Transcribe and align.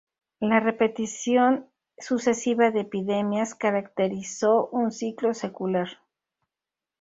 La 0.39 0.59
repetición 0.59 1.69
sucesiva 1.99 2.71
de 2.71 2.79
epidemias 2.79 3.53
caracterizó 3.53 4.67
un 4.69 4.91
ciclo 4.91 5.35
secular. 5.35 5.89